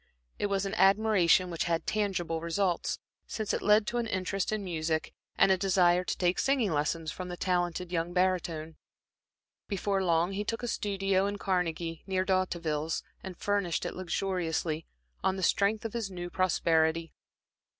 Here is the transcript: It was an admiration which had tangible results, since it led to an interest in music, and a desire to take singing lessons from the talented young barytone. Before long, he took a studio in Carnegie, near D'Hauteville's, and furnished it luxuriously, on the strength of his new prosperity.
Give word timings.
It 0.39 0.47
was 0.47 0.65
an 0.65 0.73
admiration 0.73 1.51
which 1.51 1.65
had 1.65 1.85
tangible 1.85 2.41
results, 2.41 2.97
since 3.27 3.53
it 3.53 3.61
led 3.61 3.85
to 3.85 3.99
an 3.99 4.07
interest 4.07 4.51
in 4.51 4.63
music, 4.63 5.13
and 5.37 5.51
a 5.51 5.59
desire 5.59 6.03
to 6.03 6.17
take 6.17 6.39
singing 6.39 6.71
lessons 6.71 7.11
from 7.11 7.27
the 7.27 7.37
talented 7.37 7.91
young 7.91 8.11
barytone. 8.11 8.77
Before 9.67 10.03
long, 10.03 10.31
he 10.31 10.43
took 10.43 10.63
a 10.63 10.67
studio 10.67 11.27
in 11.27 11.37
Carnegie, 11.37 12.01
near 12.07 12.25
D'Hauteville's, 12.25 13.03
and 13.21 13.37
furnished 13.37 13.85
it 13.85 13.93
luxuriously, 13.95 14.87
on 15.23 15.35
the 15.35 15.43
strength 15.43 15.85
of 15.85 15.93
his 15.93 16.09
new 16.09 16.31
prosperity. 16.31 17.13